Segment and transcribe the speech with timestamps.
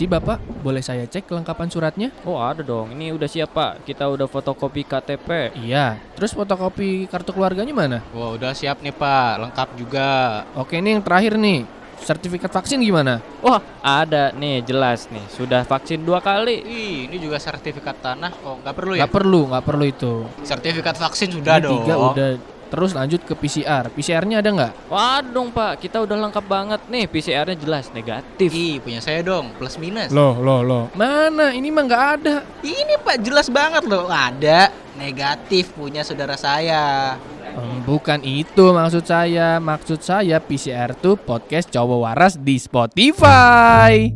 [0.00, 2.08] Permisi Bapak, boleh saya cek kelengkapan suratnya?
[2.24, 3.84] Oh ada dong, ini udah siap pak.
[3.84, 5.52] Kita udah fotokopi KTP.
[5.60, 6.00] Iya.
[6.16, 8.00] Terus fotokopi kartu keluarganya mana?
[8.16, 10.08] Wah udah siap nih pak, lengkap juga.
[10.56, 11.68] Oke ini yang terakhir nih.
[12.00, 13.20] Sertifikat vaksin gimana?
[13.44, 16.64] Wah ada nih jelas nih, sudah vaksin dua kali.
[16.64, 19.04] Ih, ini juga sertifikat tanah kok nggak perlu ya?
[19.04, 20.24] Gak perlu, gak perlu itu.
[20.48, 21.84] Sertifikat vaksin sudah Ini dong.
[21.84, 22.28] Tiga udah.
[22.70, 23.90] Terus lanjut ke PCR.
[23.90, 24.72] PCR-nya ada nggak?
[24.88, 27.04] Waduh pak, kita udah lengkap banget nih.
[27.10, 28.48] PCR-nya jelas negatif.
[28.54, 30.14] Ih, punya saya dong, plus minus.
[30.14, 30.84] Loh, loh, loh.
[30.94, 31.50] Mana?
[31.50, 32.36] Ini mah nggak ada.
[32.62, 37.18] Ini pak jelas banget loh, ada negatif punya saudara saya.
[37.50, 39.58] Hmm, bukan itu maksud saya.
[39.58, 44.14] Maksud saya PCR tuh podcast cowok waras di Spotify.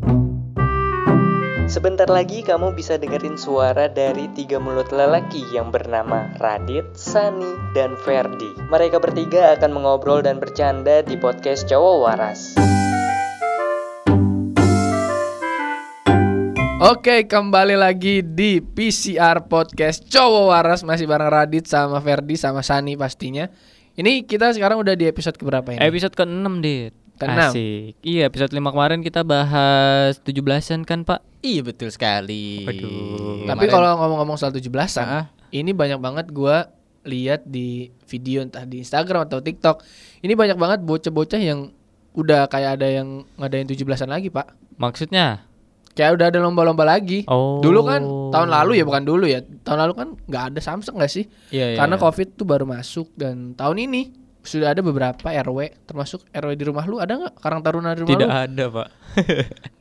[1.75, 7.99] Sebentar lagi kamu bisa dengerin suara dari tiga mulut lelaki yang bernama Radit, Sani, dan
[8.07, 8.47] Ferdi.
[8.71, 12.55] Mereka bertiga akan mengobrol dan bercanda di podcast Cowok Waras.
[16.79, 22.95] Oke, kembali lagi di PCR Podcast Cowok Waras masih bareng Radit sama Ferdi sama Sani
[22.95, 23.51] pastinya.
[23.99, 25.83] Ini kita sekarang udah di episode keberapa ini?
[25.83, 26.95] Episode ke-6 dit.
[27.19, 27.51] Ke-enam?
[27.51, 27.99] Asik.
[28.07, 31.34] Iya episode 5 kemarin kita bahas 17-an kan pak.
[31.45, 32.65] Iya betul sekali.
[32.65, 33.45] Waduh.
[33.45, 36.73] Tapi kalau ngomong-ngomong soal 17-an, Ah, ini banyak banget gua
[37.05, 39.85] lihat di video entah di Instagram atau TikTok.
[40.25, 41.69] Ini banyak banget bocah-bocah yang
[42.17, 44.57] udah kayak ada yang ngadain 17-an lagi, Pak.
[44.81, 45.45] Maksudnya?
[45.93, 47.29] Kayak udah ada lomba-lomba lagi.
[47.29, 47.61] Oh.
[47.61, 48.03] Dulu kan
[48.35, 49.45] tahun lalu ya bukan dulu ya.
[49.45, 51.29] Tahun lalu kan nggak ada Samsung nggak sih?
[51.55, 52.03] Iya, iya, Karena iya.
[52.03, 56.85] Covid tuh baru masuk dan tahun ini sudah ada beberapa RW termasuk RW di rumah
[56.85, 58.37] lu ada nggak Karang Taruna di rumah Tidak lu?
[58.45, 58.89] ada pak.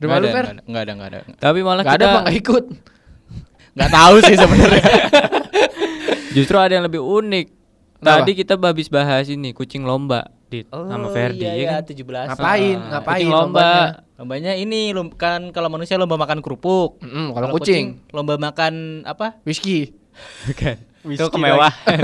[0.00, 0.46] Nggak lu Fer?
[0.64, 1.20] nggak ada, nggak ada.
[1.36, 2.64] Tapi malah Nggak kita ada Pak nggak ikut.
[3.74, 4.84] Nggak tahu sih sebenarnya.
[6.36, 7.46] justru ada yang lebih unik.
[8.00, 8.20] Kenapa?
[8.20, 11.88] Tadi kita habis bahas ini kucing lomba dit Oh, sama Ferdi iya, ya iya, kan?
[11.88, 12.04] 17
[12.36, 12.76] Ngapain?
[12.78, 13.16] Ngapain?
[13.16, 13.40] Kucing lomba.
[13.40, 13.84] lombanya?
[14.14, 14.80] Lombanya ini
[15.16, 17.00] kan kalau manusia lomba makan kerupuk.
[17.00, 19.40] Mm-mm, kalau kucing, lomba makan apa?
[19.42, 19.96] whisky.
[20.46, 20.93] Bukan.
[21.04, 22.00] Itu kemewahan.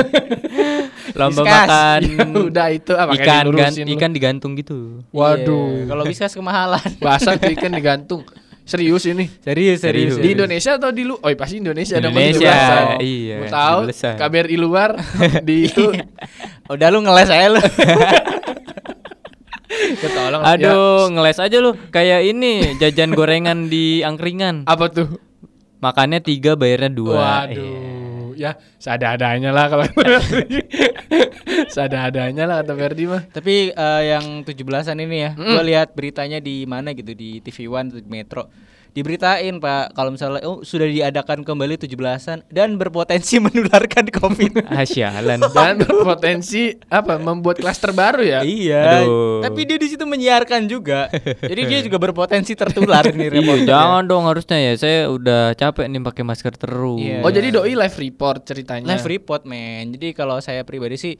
[1.19, 1.67] Lomba Whiskas.
[1.67, 5.01] makan Ya udah itu apa kayak ikan gan, ikan digantung gitu.
[5.11, 5.85] Waduh.
[5.85, 6.85] Iya, Kalau bisa kemahalan.
[7.05, 8.23] Bahasa tuh ikan digantung.
[8.69, 9.27] Serius ini.
[9.43, 10.15] serius, serius.
[10.15, 11.19] Di Indonesia atau di lu?
[11.19, 11.99] Oh, pasti Indonesia.
[11.99, 13.03] Indonesia, Indonesia.
[13.03, 14.15] iya, Mau tahu 17-an.
[14.15, 14.91] KBRI luar
[15.43, 15.91] di itu
[16.71, 17.59] Udah lu ngeles aja lu.
[19.99, 20.43] ketolong.
[20.45, 21.75] Aduh, ngeles aja lu.
[21.91, 24.69] Kayak ini jajan gorengan di angkringan.
[24.69, 25.19] Ya, apa tuh?
[25.83, 27.11] Makannya tiga, bayarnya dua.
[27.11, 27.19] Iya.
[27.19, 28.00] Waduh.
[28.41, 29.85] Ya, seadanya lah kalau
[31.75, 33.23] seadanya lah kata Ferdi mah.
[33.29, 35.45] Tapi eh, yang 17-an ini ya, Mm.
[35.45, 38.49] gua lihat beritanya di mana gitu di TV One di Metro.
[38.91, 44.67] Diberitain Pak kalau misalnya oh, sudah diadakan kembali 17-an dan berpotensi menularkan Covid.
[44.67, 45.47] Sialan.
[45.51, 47.17] Dan berpotensi apa?
[47.17, 48.41] Membuat klaster baru ya?
[48.43, 49.07] iya.
[49.07, 49.47] Aduh.
[49.47, 51.07] Tapi dia di situ menyiarkan juga.
[51.39, 53.69] Jadi dia juga berpotensi tertular nih Iya, reporternya.
[53.71, 54.73] jangan dong harusnya ya.
[54.75, 56.99] Saya udah capek nih pakai masker terus.
[56.99, 57.23] Iya.
[57.23, 58.91] Oh, jadi doi live report ceritanya.
[58.91, 59.95] Live report men.
[59.95, 61.15] Jadi kalau saya pribadi sih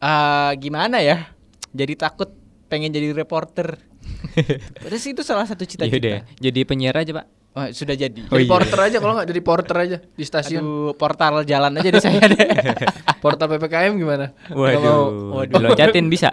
[0.00, 1.28] eh gimana ya?
[1.70, 2.32] Jadi takut
[2.66, 3.89] pengen jadi reporter.
[4.82, 5.98] Padahal sih itu salah satu Iya cita-cita.
[6.00, 6.20] deh.
[6.38, 7.26] Jadi penyiar aja, Pak.
[7.50, 8.14] Oh, sudah jadi.
[8.30, 8.52] Oh, Jadi iya.
[8.54, 10.62] porter aja kalau nggak jadi porter aja di stasiun.
[10.62, 12.46] Aduh, portal jalan aja di saya deh.
[13.22, 14.30] Portal PPKM gimana?
[14.54, 15.10] Nggak mau.
[15.10, 15.34] Waduh.
[15.34, 15.58] Waduh.
[15.58, 16.30] Diloncatin bisa.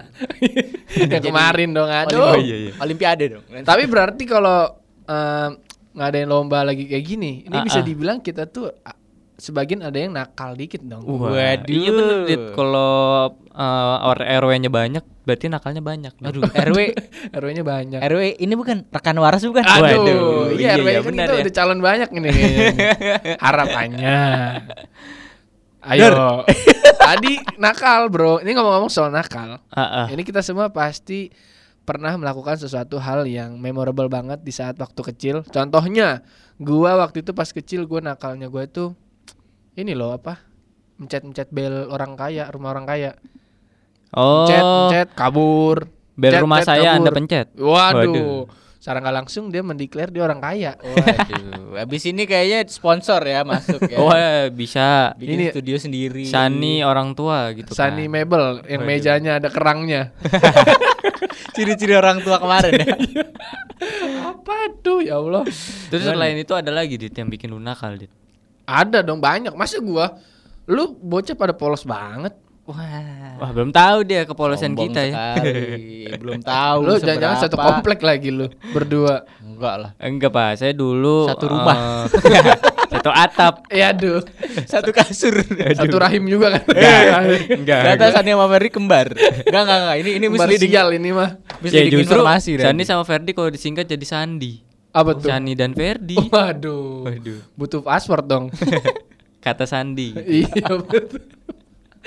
[1.11, 2.21] Yang kemarin dong, aduh.
[2.21, 2.71] Oh, iya, iya.
[2.77, 3.43] Olimpiade dong.
[3.49, 4.77] Tapi berarti kalau
[5.09, 5.57] em,
[5.97, 7.85] ngadain lomba lagi kayak gini, ini Ah, bisa ah.
[7.85, 8.93] dibilang kita tuh ah,
[9.41, 11.01] sebagian ada yang nakal dikit dong.
[11.01, 11.65] Waduh.
[11.65, 12.43] Iya bener Dit.
[12.53, 12.93] Kalau
[13.57, 16.13] uh, RW-nya banyak, berarti nakalnya banyak.
[16.23, 16.95] Aduh, RW
[17.35, 17.99] RW-nya banyak.
[17.99, 19.67] RW ini bukan rekan waras bukan?
[19.67, 21.41] Aduh, Waduh, iya, iya, RW iya, kan benar kita ya.
[21.43, 22.29] udah calon banyak ini.
[23.43, 24.19] Harapannya.
[25.83, 26.07] Ayo.
[26.95, 28.39] Tadi nakal, Bro.
[28.39, 29.59] Ini ngomong-ngomong soal nakal.
[29.67, 30.05] Ah, ah.
[30.07, 31.27] Ini kita semua pasti
[31.83, 35.35] pernah melakukan sesuatu hal yang memorable banget di saat waktu kecil.
[35.47, 36.23] Contohnya,
[36.59, 38.91] gua waktu itu pas kecil gua nakalnya gua itu
[39.75, 40.39] ini loh apa?
[40.99, 43.11] Mencet-mencet bel orang kaya, rumah orang kaya.
[44.17, 45.77] Oh, Mencet, mencet, kabur.
[46.17, 46.97] bel Mencet, rumah mencet, saya kabur.
[46.97, 47.47] Anda pencet.
[47.53, 48.01] Waduh.
[48.01, 48.41] Waduh.
[48.77, 50.73] Secara nggak langsung dia mendeklar dia orang kaya.
[50.81, 53.97] Waduh, habis ini kayaknya sponsor ya masuk ya.
[54.01, 55.13] Oh, eh, bisa.
[55.13, 56.25] Bikin Ini- studio sendiri.
[56.25, 58.13] Sani orang tua gitu Sunny kan.
[58.17, 58.89] Mebel yang Waduh.
[58.89, 60.09] mejanya ada kerangnya.
[61.55, 62.95] Ciri-ciri orang tua kemarin ya.
[64.33, 65.45] Apa tuh ya Allah?
[65.89, 68.09] Terus selain itu ada lagi Dit yang bikin lu nakal, Dit.
[68.65, 69.53] Ada dong banyak.
[69.53, 70.17] Masa gua
[70.65, 72.33] lu bocah pada polos banget.
[72.67, 73.39] Wah.
[73.39, 75.13] Wah, belum tahu dia kepolosan sombong kita ya.
[75.15, 75.55] sekali.
[76.21, 76.77] Belum tahu.
[76.83, 79.23] lu jangan-jangan satu komplek lagi lu berdua.
[79.39, 79.91] Enggak lah.
[80.03, 80.51] Enggak, Pak.
[80.59, 82.07] Saya dulu Satu rumah.
[82.11, 82.43] eh,
[82.97, 83.63] satu atap.
[83.71, 84.19] Ya aduh.
[84.67, 85.39] Satu kasur.
[85.47, 86.63] Satu rahim juga kan.
[87.55, 87.79] Enggak.
[87.87, 89.07] Ternyata Sani sama Ferdi kembar.
[89.15, 89.97] Enggak enggak enggak.
[90.03, 90.71] Ini ini misleading.
[90.71, 91.29] Misleading ini mah.
[91.39, 92.49] Ya Misleading justru informasi.
[92.59, 92.65] Ran.
[92.67, 94.59] Sandi sama Ferdi kalau disingkat jadi Sandi.
[94.91, 95.29] Apa tuh?
[95.31, 96.19] Sani dan Ferdi.
[96.19, 97.07] Waduh.
[97.07, 97.39] Waduh.
[97.55, 98.45] Butuh password dong.
[99.45, 100.11] Kata Sandi.
[100.25, 101.36] iya betul.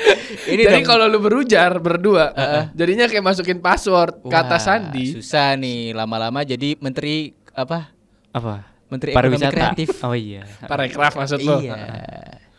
[0.55, 2.33] Ini Jadi kalau lu berujar berdua,
[2.73, 5.13] jadinya kayak masukin password kata Wah, Sandi.
[5.13, 7.93] Susah nih lama-lama jadi menteri apa?
[8.33, 8.71] Apa?
[8.91, 9.55] Menteri Ekonomi Pariwisata.
[9.55, 9.89] Kreatif.
[10.03, 10.43] Oh iya.
[10.67, 11.63] Parekraf maksud lu.
[11.63, 11.79] Iya.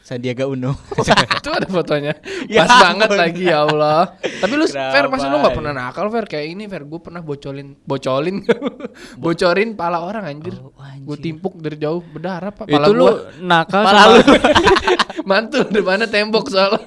[0.01, 0.73] Sandiaga Uno.
[1.37, 2.17] itu ada fotonya.
[2.49, 4.17] Ya Pas banget lagi ya Allah.
[4.19, 4.91] Tapi lu Kenapa?
[4.91, 8.41] Fer masa lu gak pernah nakal Fer kayak ini Fer gue pernah bocolin bocolin
[9.23, 10.57] bocorin pala orang anjir.
[10.57, 11.05] Oh, anjir.
[11.05, 13.13] Gue timpuk dari jauh berdarah pak pala Itu lu gua.
[13.39, 14.19] nakal Pala lu.
[15.29, 16.81] mantul depannya tembok soal.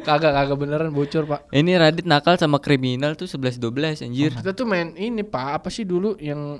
[0.00, 1.40] kagak kagak beneran bocor pak.
[1.52, 4.32] Ini Radit nakal sama kriminal tuh 11 12 anjir.
[4.32, 6.56] Kita tuh main ini pak apa sih dulu yang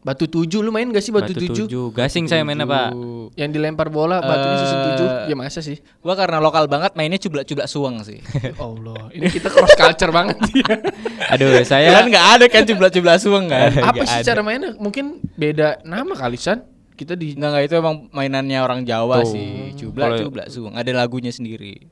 [0.00, 1.90] batu tujuh lu main gak sih batu, tujuh?
[1.90, 2.94] Gasing saya mainnya, Pak.
[3.34, 5.06] Yang dilempar bola batunya susun tujuh.
[5.06, 5.82] Eh, Ya masa sih?
[5.98, 8.22] Gua karena lokal banget mainnya cublak-cublak suang sih.
[8.38, 10.38] Ya Allah, ini kita cross culture banget.
[11.34, 13.74] Aduh, Kan saya nggak ada kan cublak-cublak suang kan?
[13.82, 14.26] apa Nggak sih ada.
[14.26, 14.70] cara mainnya?
[14.78, 16.62] Mungkin beda nama kali San.
[16.96, 19.34] Kita di enggak itu emang mainannya orang Jawa Tuh.
[19.34, 19.74] sih.
[19.76, 20.72] Cublak Kalau- cublak suang.
[20.72, 21.82] Ada lagunya sendiri.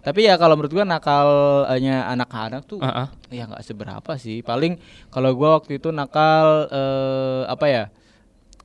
[0.00, 3.08] Tapi ya kalau menurut gua nakalnya anak-anak tuh Heeh.
[3.36, 4.40] ya nggak seberapa sih.
[4.40, 4.80] Paling
[5.12, 7.84] kalau gua waktu itu nakal eh, apa ya?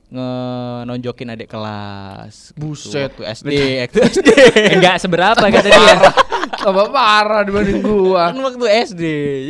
[0.06, 2.54] ngenonjokin adik kelas.
[2.54, 3.10] gitu, Buset.
[3.10, 3.50] waktu SD,
[3.90, 4.28] waktu SD.
[4.78, 5.96] enggak seberapa kata dia.
[6.66, 8.34] Apa parah dibanding gua.
[8.34, 9.02] kan waktu SD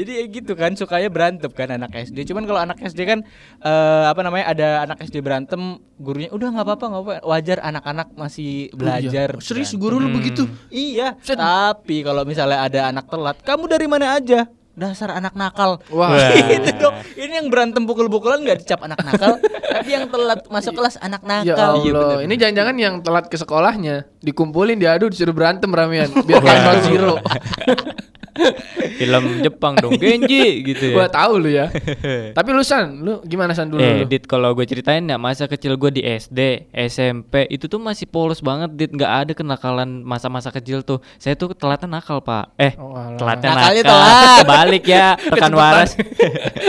[0.04, 3.24] jadi ya gitu kan sukanya berantem kan anak SD cuman kalau anak SD kan
[3.64, 8.08] eh, apa namanya ada anak SD berantem gurunya udah nggak apa-apa nggak apa wajar anak-anak
[8.14, 9.44] masih belajar Oh, iya.
[9.44, 10.42] Serius berantem." guru lu begitu?
[10.68, 14.44] iya tapi kalau misalnya ada anak telat kamu dari mana aja
[14.76, 15.80] dasar anak nakal.
[15.88, 16.12] Wah.
[16.52, 16.94] gitu dong.
[17.16, 19.40] Ini yang berantem pukul-pukulan nggak dicap anak nakal
[19.76, 21.72] tapi yang telat masuk kelas anak Ya nakal.
[21.80, 26.84] Iya, Allah, ini jangan-jangan yang telat ke sekolahnya dikumpulin diadu disuruh berantem ramean biar kayak
[26.84, 27.16] zero.
[28.98, 31.12] Film Jepang dong, Genji gitu Gua ya.
[31.12, 31.66] tahu lu ya.
[32.36, 34.06] Tapi lu San, lu gimana San dulu Eh, lu?
[34.06, 36.40] Dit kalau gue ceritain ya masa kecil gue di SD,
[36.72, 40.98] SMP itu tuh masih polos banget, Dit nggak ada kenakalan masa-masa kecil tuh.
[41.16, 42.52] Saya tuh telatnya nakal pak.
[42.56, 43.16] Eh, Oh, alah.
[43.16, 43.92] telatnya Nakalnya nakal.
[43.92, 44.38] telat.
[44.38, 45.90] Kebalik ya, rekan waras.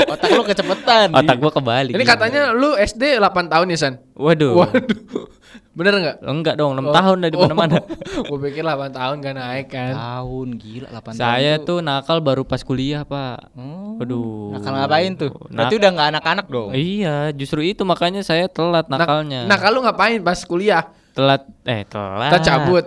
[0.07, 1.93] otak lu kecepetan Otak gua kebalik.
[1.93, 3.93] Ini katanya lu SD 8 tahun ya San?
[4.13, 4.53] Waduh.
[4.57, 5.26] Waduh.
[5.77, 6.15] Bener nggak?
[6.25, 7.77] Enggak dong, 6 tahun dari mana-mana.
[8.29, 9.93] Gue pikir 8 tahun gak naik kan.
[9.93, 13.53] tahun gila 8 tahun Saya tuh tuh nakal baru pas kuliah, Pak.
[13.53, 14.57] Oh, Waduh.
[14.57, 15.29] Nakal ngapain tuh?
[15.47, 16.69] Nak- Berarti udah nggak anak-anak dong.
[16.73, 19.45] Iya, justru itu makanya saya telat Nak- nakalnya.
[19.45, 20.89] Nah, kalau ngapain pas kuliah?
[21.13, 22.29] telat eh telat.
[22.29, 22.85] Kita cabut.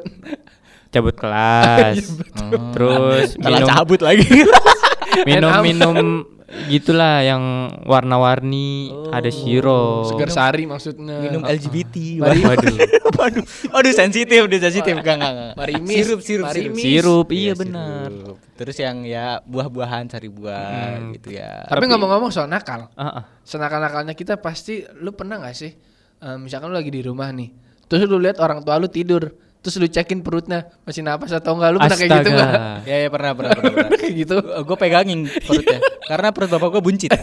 [0.90, 1.98] Cabut kelas.
[2.74, 4.26] Terus Telat minum cabut lagi.
[5.28, 6.26] minum-minum
[6.66, 7.42] gitulah yang
[7.84, 10.02] warna-warni, ada siro.
[10.04, 11.16] Segar sari maksudnya.
[11.16, 11.22] Oh.
[11.22, 12.18] Minum LGBT.
[12.18, 12.76] Mari- Waduh.
[13.10, 14.90] Waduh, waduh sensitif, udah sensitif.
[14.90, 15.54] Enggak, enggak, enggak.
[15.54, 15.94] Marimis.
[15.96, 16.72] Sirup, sirup, sirup.
[16.72, 16.82] Marimis.
[16.82, 18.08] Sirup, iya Iya, benar.
[18.08, 18.36] sirup.
[18.56, 21.64] Terus yang ya buah-buahan cari buah gitu ya.
[21.64, 23.24] Tapi ngomong-ngomong soal nakal, Ah, ah.
[23.40, 25.72] senakal-nakalnya kita pasti lu pernah nggak sih
[26.20, 27.48] eh, misalkan lu lagi di rumah nih
[27.86, 31.70] terus lu lihat orang tua lu tidur terus lu cekin perutnya masih napas atau enggak
[31.70, 32.44] lu pernah kayak gitu Astaga.
[32.48, 33.72] enggak Ya, ya pernah, pernah, pernah.
[33.76, 33.90] pernah.
[34.00, 37.10] kayak gitu gue pegangin perutnya karena perut bapak gue buncit.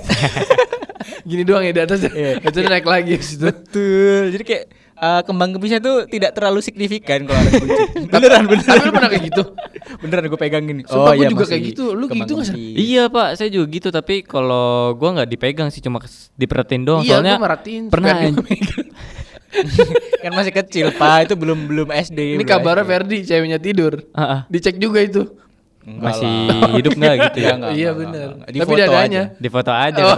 [1.23, 2.39] gini doang ya di atas Iya.
[2.39, 4.23] itu naik lagi habis itu Betul.
[4.31, 4.63] Jadi kayak
[4.97, 8.07] eh, kembang kempisnya tuh tidak terlalu signifikan kalau ada buncit.
[8.13, 8.69] beneran, beneran.
[8.69, 9.43] tapi lu pernah kayak gitu
[9.97, 10.77] Beneran gue pegangin.
[10.83, 11.85] Sumpah gua juga Oh, iya, masih kayak gitu.
[11.91, 12.53] Lu gitu nggak, San?
[12.53, 12.75] kempis.
[12.77, 15.97] Iya pak, saya juga gitu tapi kalau gua nggak dipegang sih cuma
[16.33, 17.01] diperhatiin doang.
[17.01, 18.15] iya Soalnya gua merhatiin pernah.
[20.27, 22.35] Kan masih kecil pak, itu belum belum SD.
[22.35, 22.83] ini kabarnya.
[22.83, 24.43] Ferdi ceweknya tidur ah.
[24.51, 25.23] dicek juga itu
[25.87, 26.71] Enggak masih lah.
[26.75, 27.53] hidup nggak gitu ya?
[27.55, 28.49] Enggak, iya enggak, enggak.
[28.51, 29.39] Di tapi foto dadanya aja.
[29.39, 30.17] Di foto aja Oh.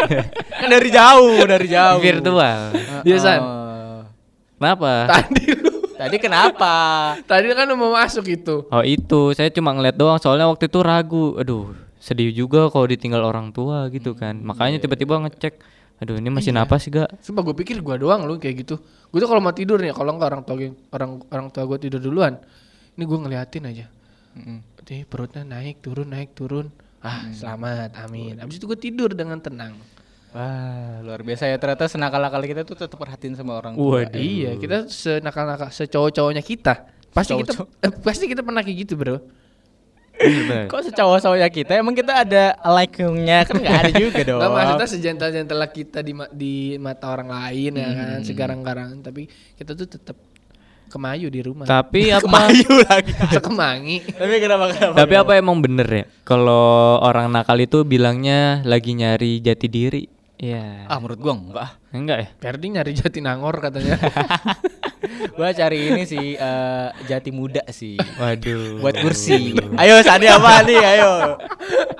[0.64, 2.00] kan dari jauh, dari jauh.
[2.00, 2.60] Virtual.
[3.04, 3.40] Iya, San.
[3.44, 4.00] Oh.
[4.56, 4.92] Kenapa?
[5.12, 6.74] tadi lu Tadi kenapa?
[7.28, 11.36] tadi kan mau masuk itu Oh itu, saya cuma ngeliat doang soalnya waktu itu ragu.
[11.36, 14.40] Aduh, sedih juga kalau ditinggal orang tua gitu kan.
[14.40, 15.60] Makanya tiba-tiba ngecek.
[16.02, 17.06] Aduh, ini masih napas gak?
[17.22, 18.82] Sumpah gue pikir gua doang lu kayak gitu.
[18.82, 21.78] Gue tuh kalau mau tidur nih, kalau enggak orang tua gua- orang orang tua gue
[21.78, 22.42] tidur duluan,
[22.98, 23.86] ini gue ngeliatin aja.
[24.82, 26.68] Nih perutnya naik turun naik turun.
[26.98, 28.42] Ah selamat, amin.
[28.42, 29.78] Abis itu gue tidur dengan tenang.
[30.32, 34.00] Wah, luar biasa ya ternyata senakal-nakal kita tuh tetap perhatiin sama orang tua.
[34.02, 34.16] Waduh.
[34.16, 36.88] Iya, kita senakal-nakal secowok-cowoknya kita.
[37.12, 37.52] Pasti kita
[37.84, 39.20] eh, pasti kita pernah kayak gitu, Bro.
[40.68, 44.38] Kok secowok-cowoknya kita emang kita ada like-nya kan nggak ada juga dong.
[44.38, 49.26] Enggak maksudnya sejentel-jentel kita di ma- di mata orang lain ya kan, segarang-garang, tapi
[49.56, 50.14] kita tuh tetap
[50.86, 51.64] kemayu di rumah.
[51.64, 52.22] Tapi apa?
[52.22, 53.12] Kemayu lagi.
[53.34, 53.96] Sekemangi.
[54.04, 54.94] Tapi kenapa kenapa?
[54.94, 56.04] Tapi apa emang bener ya?
[56.22, 60.04] Kalau orang nakal itu bilangnya lagi nyari jati diri.
[60.36, 60.90] Iya.
[60.90, 61.68] Ah menurut gua enggak.
[61.94, 62.28] Enggak ya?
[62.34, 63.94] Perdi nyari Jatinangor katanya.
[65.34, 67.98] gua cari ini sih eh, jati muda sih.
[68.20, 68.82] Waduh.
[68.82, 69.56] Buat kursi.
[69.80, 70.80] Ayo Sandi apa nih?
[70.80, 71.12] Ayo.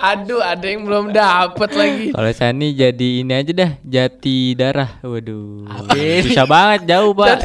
[0.02, 2.06] Aduh, ada yang belum dapet lagi.
[2.11, 4.99] Kalau Sani jadi ini aja dah, jati darah.
[5.02, 5.66] Waduh.
[5.71, 6.23] Apin.
[6.26, 7.38] Susah banget jauh, Pak.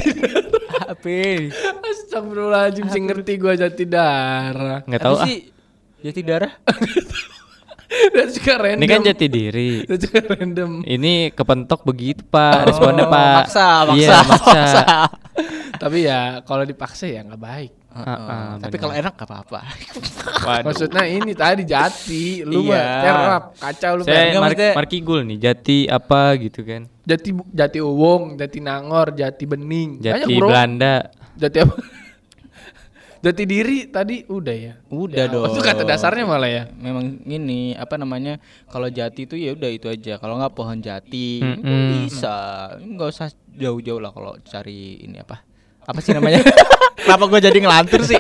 [0.87, 1.19] Apa?
[1.85, 4.81] Astagfirullahaladzim sih ngerti gua jati darah.
[4.87, 5.25] Nggak tahu ah.
[5.27, 5.53] sih?
[6.01, 6.53] Jati darah?
[7.87, 8.83] Dan juga random.
[8.83, 9.71] Ini kan jati diri.
[9.87, 10.71] Dan juga random.
[10.83, 12.67] Ini kepentok begitu, Pak.
[12.67, 13.47] Responnya, Oh, Pak.
[13.47, 14.83] Maksa, maksa, Iya, maksa.
[15.77, 17.72] Tapi ya kalau dipaksa ya nggak baik.
[17.98, 18.81] Ah, ah, Tapi benar.
[18.86, 19.60] kalau enak gak apa-apa.
[20.69, 22.77] Maksudnya ini tadi jati, lu Iya.
[22.77, 24.03] mah terap, kacau lu.
[24.05, 26.86] Saya Mar Markigul nih, jati apa gitu kan.
[27.01, 29.98] Jati jati uwong, jati nangor, jati bening.
[29.98, 30.46] Banyak, Jati bro.
[30.46, 31.10] Belanda.
[31.41, 31.74] Jati apa?
[33.25, 34.74] jati diri tadi udah ya.
[34.93, 35.50] Udah Ya, dong.
[35.50, 36.63] Itu kata dasarnya malah ya.
[36.77, 38.38] Memang ini apa namanya?
[38.69, 40.22] Kalau jati itu ya udah itu aja.
[40.22, 42.05] Kalau nggak pohon jati Mm-mm.
[42.05, 42.36] bisa.
[42.77, 45.47] Nggak usah jauh-jauh lah kalau cari ini apa?
[45.88, 46.44] Apa sih namanya?
[47.08, 48.20] Kenapa gue jadi ngelantur sih?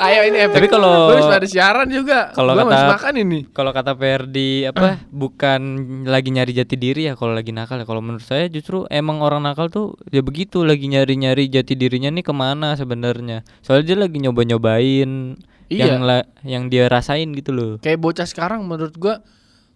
[0.00, 0.56] Ayo ini efek.
[0.64, 2.32] Tapi kalau- habis ada siaran juga.
[2.32, 3.38] Kalau kata makan ini.
[3.52, 5.60] Kalau kata Ferdi apa bukan
[6.08, 7.84] lagi nyari jati diri ya kalau lagi nakal ya.
[7.84, 12.24] Kalau menurut saya justru emang orang nakal tuh ya begitu lagi nyari-nyari jati dirinya nih
[12.24, 13.44] ke mana sebenarnya.
[13.60, 15.36] Soalnya dia lagi nyoba-nyobain
[15.68, 15.84] Iya.
[15.86, 17.70] yang la- yang dia rasain gitu loh.
[17.78, 19.20] Kayak bocah sekarang menurut gua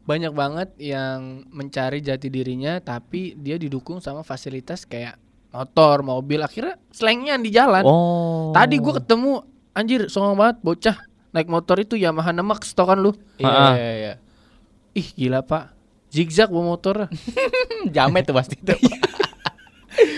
[0.04, 5.16] banyak banget yang mencari jati dirinya tapi dia didukung sama fasilitas kayak
[5.54, 7.82] motor, mobil akhirnya slangnya di jalan.
[7.82, 8.50] Oh.
[8.50, 9.32] Tadi gua ketemu
[9.70, 10.96] anjir songong banget bocah
[11.30, 13.14] naik motor itu Yamaha Nemax tau kan lu?
[13.37, 13.73] Iya, Ah.
[13.73, 14.12] iya, iya.
[14.92, 15.75] Ih gila pak
[16.08, 17.06] Zigzag bawa motor
[17.94, 18.78] Jamet tuh pasti tuh.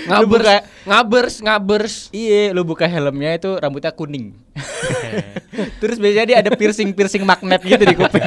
[0.09, 4.33] Ngabers buka- Ngabers Ngabers Iya, lu buka helmnya itu rambutnya kuning.
[5.81, 8.25] Terus biasanya dia ada piercing-piercing magnet gitu di kuping.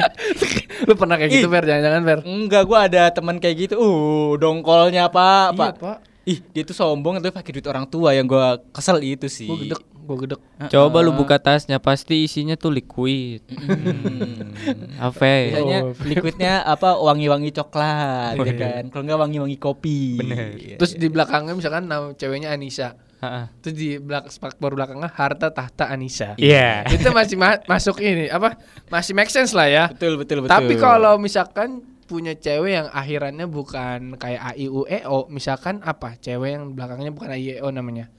[0.86, 3.74] Lu pernah kayak gitu Fer Jangan-jangan Fer Enggak, gua ada teman kayak gitu.
[3.76, 5.72] Uh, dongkolnya apa, Iya Pak?
[5.76, 5.96] pak
[6.30, 9.44] Ih, dia tuh sombong tapi pakai duit orang tua yang gua kesel itu sih.
[9.44, 13.42] Gue gedek Gue gedek Coba lu buka tasnya pasti isinya tuh liquid.
[13.48, 14.54] Hmm.
[15.06, 15.22] Apa?
[15.22, 15.94] Biasanya Oh.
[16.02, 18.82] liquidnya apa wangi-wangi coklat ya kan.
[18.88, 20.18] Kalau enggak wangi-wangi kopi.
[20.18, 20.54] Bener.
[20.54, 20.76] Iya.
[20.76, 23.44] Terus di belakangnya misalkan nama ceweknya Anissa Heeh.
[23.60, 26.84] Terus di belak spakbor belakangnya harta tahta Anissa Iya.
[26.86, 28.56] Itu masih ma- masuk ini Apa
[28.88, 30.50] Masih make sense lah ya betul betul betul.
[30.50, 35.78] Tapi kalau misalkan punya cewek yang akhirannya bukan kayak A I U E O, misalkan
[35.86, 36.18] apa?
[36.18, 38.10] Cewek yang belakangnya bukan A I E O namanya.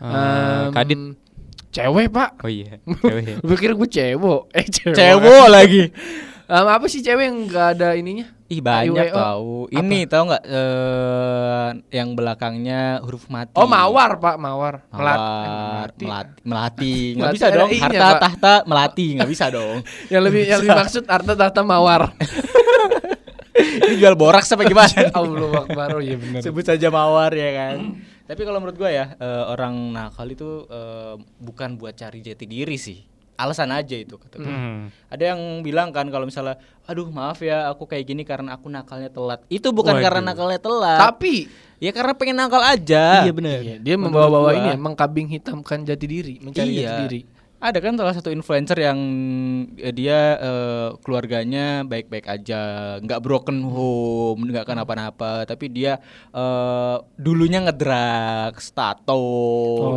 [0.00, 1.00] Eh, Em, kadit.
[1.68, 2.40] Cewek, Pak.
[2.40, 2.80] Oh iya.
[3.04, 3.44] Cewek.
[3.60, 4.40] Kira gue cewek.
[4.56, 4.96] Eh, cewek.
[4.96, 5.82] cewek lagi.
[6.48, 8.24] Em, apa sih cewek yang gak ada ininya?
[8.44, 9.16] Ih banyak IWO.
[9.16, 9.52] tahu.
[9.72, 13.56] Ini tahu nggak eh yang belakangnya huruf mati.
[13.56, 14.84] Oh, mawar, Pak, mawar.
[14.92, 16.04] Mawar, melati.
[16.04, 17.68] melati, melati, nggak bisa dong.
[17.72, 19.80] Harta tahta melati nggak bisa dong.
[20.12, 22.12] Yang lebih yang lebih maksud harta tahta mawar.
[23.86, 25.10] Ini jual boraks apa gimana?
[25.18, 25.88] Allah Akbar.
[25.98, 26.42] Oh iya benar.
[26.42, 27.98] Sebut saja mawar ya kan.
[28.24, 32.74] Tapi kalau menurut gua ya eh, orang nakal itu eh, bukan buat cari jati diri
[32.74, 32.98] sih.
[33.34, 34.50] Alasan aja itu kata gua.
[34.50, 34.94] Hmm.
[35.10, 36.54] Ada yang bilang kan kalau misalnya,
[36.86, 39.42] aduh maaf ya aku kayak gini karena aku nakalnya telat.
[39.50, 40.98] Itu bukan karena nakalnya telat.
[41.02, 41.50] Tapi
[41.82, 43.26] ya karena pengen nakal aja.
[43.26, 43.58] Iya benar.
[43.58, 46.82] iya, dia membawa-bawa ini ya, mengkambing hitamkan jati diri, mencari Iya.
[46.86, 47.20] jati diri.
[47.64, 48.98] Ada kan salah satu influencer yang
[49.80, 52.60] eh, dia eh, keluarganya baik-baik aja,
[53.00, 55.96] nggak broken home, nggak kenapa-napa, tapi dia
[56.36, 59.24] eh, dulunya ngedrugs, tato,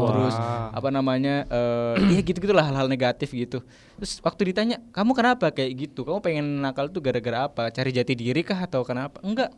[0.08, 0.36] terus
[0.72, 3.60] apa namanya, eh ya gitu-gitulah hal-hal negatif gitu.
[4.00, 6.08] Terus waktu ditanya, kamu kenapa kayak gitu?
[6.08, 7.68] Kamu pengen nakal tuh gara-gara apa?
[7.76, 9.20] Cari jati diri kah atau kenapa?
[9.20, 9.52] Enggak,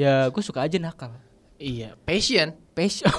[0.00, 1.12] ya gue suka aja nakal.
[1.60, 2.56] Iya, passion.
[2.72, 3.12] Passion,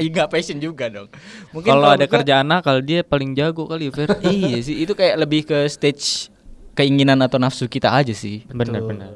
[0.00, 1.12] enggak passion juga dong.
[1.52, 4.16] Mungkin Kalau ada kerjaan nakal dia paling jago kali Fer.
[4.24, 6.32] iya sih itu kayak lebih ke stage
[6.72, 9.12] keinginan atau nafsu kita aja sih Benar benar.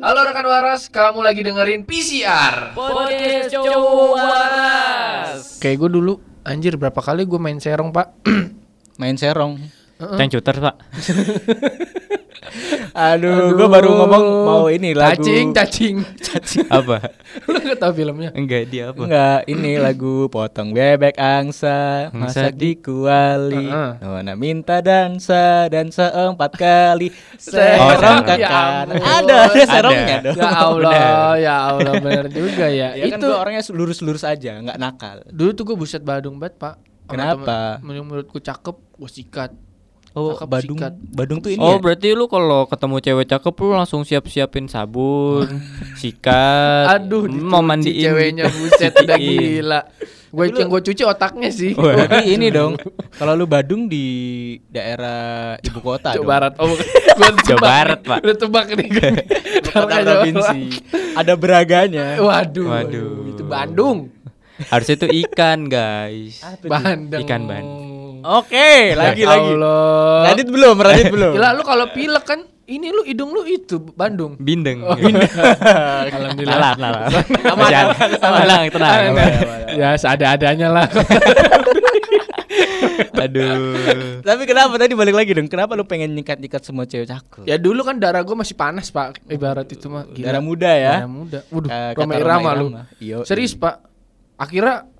[0.00, 2.72] Halo rekan waras, kamu lagi dengerin PCR.
[2.72, 5.40] Podcast cowok waras.
[5.60, 6.12] Kayak gue dulu,
[6.48, 8.16] anjir berapa kali gue main serong pak?
[9.00, 9.60] main serong
[10.02, 10.76] Tank shooter, Pak.
[12.92, 15.96] aduh, gua baru ngomong mau ini lagu Cacing, cacing.
[16.68, 17.12] apa?
[17.50, 18.30] Lu gak tau filmnya?
[18.36, 19.02] Enggak dia apa?
[19.04, 23.90] enggak ini lagu potong bebek angsa masak di kuali Heeh.
[24.04, 27.08] Nona minta dansa dansa empat kali
[27.40, 28.22] Serong.
[28.22, 32.94] Oh, ke Ya kanan ada ada serongnya dong Ya Allah, ya Allah bener juga ya.
[32.94, 36.58] ya kan itu gua orangnya lurus-lurus aja nggak nakal dulu tuh gue buset badung banget
[36.58, 36.74] pak.
[37.02, 37.82] Kenapa?
[37.82, 39.50] Menurutku cakep, gue sikat.
[40.12, 40.92] Oh Cakep Badung sikat.
[41.10, 41.78] Badung tuh ini Oh, ya?
[41.78, 45.48] berarti lu kalau ketemu cewek cakep lu langsung siap-siapin sabun,
[46.00, 49.40] sikat, Aduh, mm, mau mandiin ceweknya buset udah Cuciin.
[49.60, 49.80] gila.
[50.32, 51.76] Gue yang gue cuci otaknya sih.
[51.76, 51.92] Wah.
[51.92, 52.80] Berarti ini dong.
[53.12, 54.04] Kalau lu Badung di
[54.64, 56.24] daerah ibu kota Jawa.
[56.24, 56.52] Barat.
[56.56, 56.72] Oh,
[57.20, 58.18] gue Jawa Barat, Pak.
[58.24, 58.88] Udah tebak nih.
[59.60, 60.60] Kota provinsi.
[61.12, 62.16] Ada beraganya.
[62.16, 63.28] Waduh, Waduh.
[63.28, 64.08] Itu Bandung.
[64.72, 66.40] Harusnya itu ikan, guys.
[66.64, 67.28] Bandeng.
[67.28, 67.64] Ikan ban.
[68.22, 69.50] Oke, lagi Ya lagi.
[69.52, 70.32] Allah.
[70.32, 71.32] Radit belum, Radit belum.
[71.34, 74.38] Gila lu kalau pilek kan ini lu hidung lu itu Bandung.
[74.38, 74.80] Bindeng.
[74.86, 76.72] Alhamdulillah.
[76.74, 77.10] Nalar, nalar.
[77.72, 79.00] Jangan, tenang, tenang.
[79.74, 80.86] ya seada-adanya lah.
[83.12, 84.20] Aduh.
[84.20, 85.46] Tapi kenapa tadi balik lagi dong?
[85.46, 87.46] Kenapa lu pengen nyikat-nyikat semua cewek cakep?
[87.46, 89.22] ya dulu kan darah gua masih panas, Pak.
[89.28, 90.26] Ibarat itu mah gila.
[90.26, 90.94] Darah muda ya.
[91.02, 91.38] Darah muda.
[91.48, 92.66] Waduh, Eh, kata Roma Roma Irama lu.
[92.68, 92.82] Irama.
[92.98, 93.74] Iyo, Serius, Pak.
[94.34, 94.90] Akhirnya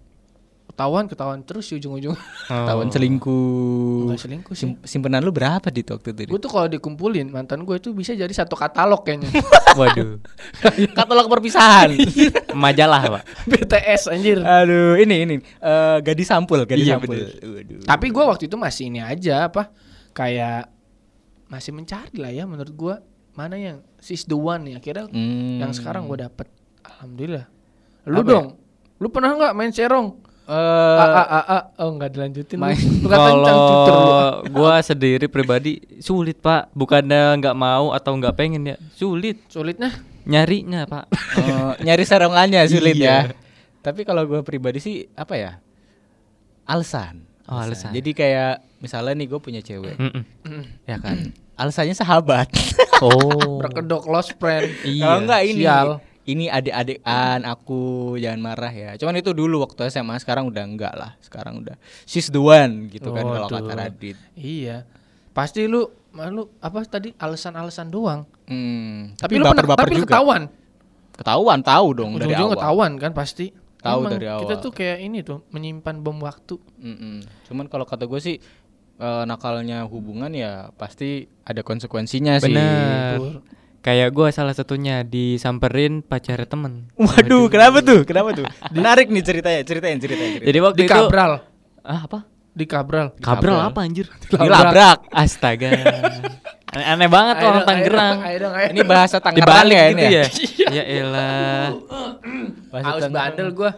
[0.72, 2.16] ketahuan ketahuan terus di ujung-ujung.
[2.48, 4.08] Tahun selingkuh.
[4.08, 4.72] Enggak selingkuh sih.
[4.72, 6.26] Sim- simpenan lu berapa di waktu itu?
[6.26, 9.28] Gue tuh kalau dikumpulin mantan gue itu bisa jadi satu katalog kayaknya.
[9.78, 10.16] Waduh.
[10.98, 11.92] Katalog perpisahan.
[12.50, 13.22] Majalah, Pak.
[13.46, 14.40] BTS anjir.
[14.40, 17.20] Aduh, ini ini eh, gadis sampul, gadis Iya, sampul.
[17.20, 17.84] Waduh.
[17.84, 19.68] Tapi gue waktu itu masih ini aja apa
[20.10, 20.72] kayak
[21.46, 22.94] masih mencari lah ya menurut gue
[23.32, 25.60] mana yang sis the one ya akhirnya Hmm.
[25.60, 26.48] yang sekarang gue dapet
[26.82, 27.44] alhamdulillah
[28.04, 28.46] lu Apa dong
[28.96, 30.54] lu pernah nggak main serong Eh,
[30.98, 32.58] a a a a oh nggak dilanjutin.
[33.06, 33.46] Kalau
[34.56, 36.74] gua sendiri pribadi sulit, Pak.
[36.74, 38.76] Bukannya nggak mau atau nggak pengen ya.
[38.92, 41.04] Sulit sulitnya nyarinya, Pak.
[41.38, 43.30] eh, nyari sarongannya sulit Iya.
[43.30, 43.34] ya.
[43.82, 45.52] Tapi kalau gue pribadi sih apa ya?
[46.62, 47.26] Alasan.
[47.50, 47.90] Oh, alasan.
[47.90, 50.22] Jadi kayak misalnya nih gue punya cewek, Mm-mm.
[50.90, 51.34] ya kan?
[51.58, 52.46] Alasannya sahabat.
[53.02, 53.58] Oh.
[53.62, 55.98] berkedok close friend Kalau enggak ini Sial.
[56.24, 57.80] Ini adik-adikan aku
[58.14, 58.94] jangan marah ya.
[58.94, 61.18] Cuman itu dulu waktu SMA sekarang udah enggak lah.
[61.18, 64.14] Sekarang udah she's the one gitu kan kalau kata Radit.
[64.32, 64.86] iya
[65.32, 70.12] pasti lu lu apa tadi alasan-alasan doang Hmm, tapi, lu pernah tapi juga.
[70.12, 70.42] ketahuan
[71.12, 72.54] Ketahuan tahu dong dari ujung-ujung awal.
[72.54, 73.46] ketahuan kan pasti
[73.78, 74.62] Tahu Emang dari kita awal.
[74.62, 77.18] tuh kayak ini tuh menyimpan bom waktu Mm-mm.
[77.44, 78.36] Cuman kalau kata gue sih
[78.94, 82.46] eh, nakalnya hubungan ya pasti ada konsekuensinya sih.
[82.48, 83.42] Bener.
[83.82, 86.86] Kayak gua salah satunya disamperin pacar temen.
[86.94, 88.06] Waduh, kenapa tuh?
[88.06, 88.46] Kenapa tuh?
[88.70, 90.30] Menarik nih ceritanya, ceritain, ceritain.
[90.32, 90.46] ceritain.
[90.46, 91.32] Jadi waktu di itu kabral
[91.82, 92.22] Ah, apa?
[92.52, 94.06] di kabral Kabral apa anjir?
[94.28, 95.08] Dilabrak.
[95.08, 95.72] Astaga.
[96.72, 98.16] Aneh, aneh banget Ayo orang Tangerang.
[98.70, 100.08] Ini bahasa Tangerang ya gitu ini ya.
[100.08, 100.24] ya.
[100.78, 101.66] ya elah.
[102.70, 103.12] Bahasa haus Tangerang.
[103.12, 103.70] bandel gua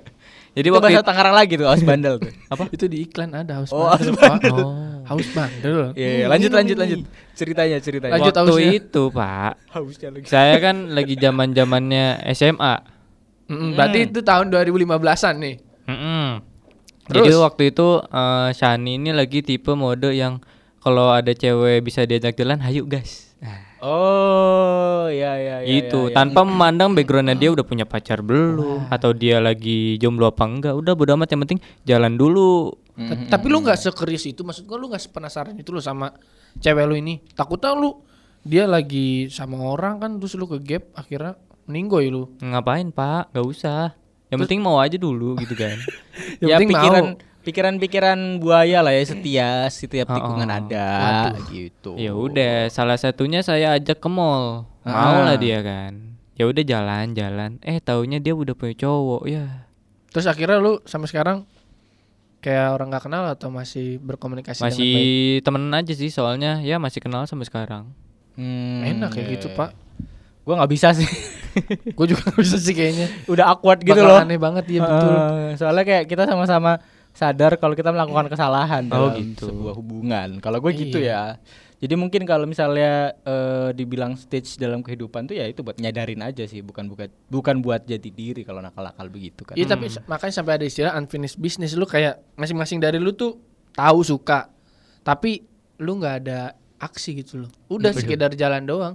[0.54, 2.30] Jadi Itu waktu bahasa Tangerang lagi tuh, aus bandel tuh.
[2.46, 4.28] apa itu di iklan ada haus Oh, bandel Pak.
[4.40, 4.56] bandel.
[4.56, 6.98] Oh, haus bandel Iya, iya, lanjut lanjut lanjut.
[7.34, 8.12] Ceritanya, ceritanya.
[8.14, 8.72] Lanjut, waktu hausnya.
[8.78, 9.52] itu, Pak.
[9.70, 10.26] hausnya lagi.
[10.26, 12.74] Saya kan lagi zaman-zamannya SMA.
[13.44, 16.28] Mm-mm, berarti itu tahun 2015-an nih Mm-mm.
[17.04, 17.28] Terus?
[17.28, 20.40] Jadi waktu itu eh, Shani ini lagi tipe mode yang
[20.80, 23.36] kalau ada cewek bisa diajak jalan, hayu gas.
[23.38, 25.84] Nah, Oh, iya iya iya.
[25.84, 26.16] itu iya, iya.
[26.16, 30.96] tanpa memandang backgroundnya dia udah punya pacar belum atau dia lagi jomblo apa enggak udah
[30.96, 34.86] bodo amat yang penting jalan dulu Ta- tapi lu nggak sekerius itu maksud gua lu
[34.86, 36.14] nggak penasaran itu lu sama
[36.56, 37.18] cewek lu ini.
[37.32, 38.02] Takutnya lu
[38.40, 42.30] dia lagi sama orang kan terus lu ke gap akhirnya meninggoy lu.
[42.38, 43.30] Ngapain pak?
[43.30, 43.96] Nggak usah.
[44.28, 45.74] Yang penting mau aja dulu gitu kan.
[46.40, 47.18] Yang ya penting pikiran mau.
[47.44, 50.56] pikiran-pikiran buaya lah ya setia setiap Oh, tikungan oh.
[50.56, 50.86] ada
[51.28, 51.44] Waduh.
[51.48, 51.90] gitu.
[51.94, 54.66] ya udah salah satunya saya ajak ke mall.
[54.82, 56.14] Mau lah dia kan.
[56.34, 59.66] Ya udah jalan-jalan eh taunya dia udah punya cowok ya.
[60.10, 61.38] Terus akhirnya lu sampai sekarang
[62.44, 64.94] kayak orang nggak kenal atau masih berkomunikasi dengan masih
[65.40, 67.88] temenan aja sih soalnya ya masih kenal sampai sekarang
[68.34, 69.56] Hmm, enak kayak iya, gitu iya.
[69.56, 69.70] pak
[70.42, 71.08] Gua nggak bisa sih.
[71.96, 74.20] gue juga nggak bisa sih kayaknya Udah awkward gitu Bakal loh.
[74.20, 76.82] aneh banget ya betul Heeh, soalnya kayak kita sama-sama
[77.14, 79.48] sadar kalau kita melakukan kesalahan Oh, dalam gitu.
[79.48, 80.28] sebuah hubungan.
[80.38, 81.38] Kalau gue gitu Iya.
[81.38, 81.40] ya.
[81.76, 86.42] Jadi mungkin kalau misalnya eh, dibilang stage dalam kehidupan tuh ya itu buat nyadarin aja
[86.42, 89.54] sih, bukan bukan bukan buat jadi diri kalau nakal-nakal begitu kan.
[89.54, 93.36] Iya tapi sa- makanya sampai ada istilah unfinished business lu kayak masing-masing dari lu tuh
[93.70, 94.48] tahu suka
[95.00, 95.42] tapi
[95.76, 96.40] lu nggak ada
[96.76, 98.94] aksi gitu loh udah sekedar jalan doang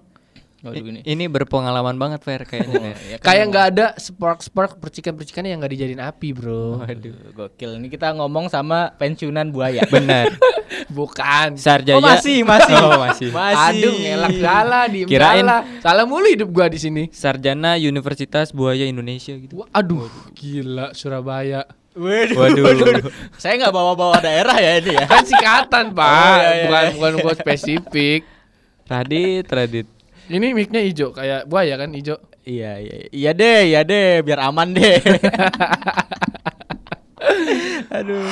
[0.59, 0.99] Waduh, ini.
[1.03, 5.59] ini berpengalaman banget Fer kayaknya Ya kan, kayak nggak ada spark spark percikan percikan yang
[5.59, 7.75] nggak dijadiin api bro Waduh, gokil.
[7.75, 9.87] Ini kita ngomong sama pensiunan buaya.
[9.87, 10.27] benar
[10.89, 12.75] bukan Sarjaya Oh masih, masih.
[12.75, 13.29] Oh, masih.
[13.29, 13.57] Masih.
[13.79, 18.83] aduh ngelak salah diem Kirain- salah salah mulu hidup gua di sini sarjana Universitas Buaya
[18.83, 22.63] Indonesia gitu Wah, aduh gila Surabaya Waduh.
[22.63, 23.11] Waduh.
[23.41, 25.03] Saya nggak bawa-bawa daerah ya ini ya.
[25.03, 26.93] kan singkatan pak Oh, iya, iya, bukan iya.
[26.95, 28.21] bukan buat spesifik
[28.85, 29.87] Radit Radit
[30.29, 32.95] ini micnya hijau kayak buaya kan hijau Iya, iya.
[33.11, 34.97] Iya deh, iya deh, biar aman deh.
[37.93, 38.25] Aduh.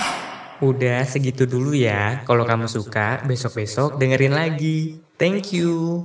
[0.57, 2.25] Udah segitu dulu ya.
[2.25, 5.05] Kalau kamu suka, besok-besok dengerin lagi.
[5.21, 6.01] Thank you.